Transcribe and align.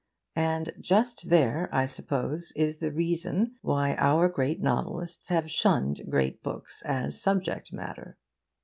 And 0.35 0.73
just 0.79 1.29
there, 1.29 1.69
I 1.71 1.85
suppose, 1.85 2.51
is 2.55 2.77
the 2.77 2.89
reason 2.91 3.57
why 3.61 3.93
our 3.97 4.29
great 4.29 4.59
novelists 4.59 5.29
have 5.29 5.47
shunned 5.51 6.01
great 6.09 6.41
books 6.41 6.81
as 6.87 7.21
subject 7.21 7.71
matter. 7.71 8.17